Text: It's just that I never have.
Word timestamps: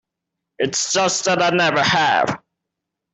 It's 0.57 0.93
just 0.93 1.25
that 1.25 1.43
I 1.43 1.51
never 1.51 1.83
have. 1.83 2.41